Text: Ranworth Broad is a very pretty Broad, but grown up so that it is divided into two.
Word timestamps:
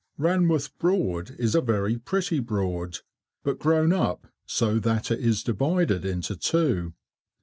Ranworth 0.17 0.75
Broad 0.79 1.29
is 1.37 1.53
a 1.53 1.61
very 1.61 1.95
pretty 1.99 2.39
Broad, 2.39 3.01
but 3.43 3.59
grown 3.59 3.93
up 3.93 4.25
so 4.47 4.79
that 4.79 5.11
it 5.11 5.19
is 5.19 5.43
divided 5.43 6.05
into 6.05 6.35
two. 6.35 6.93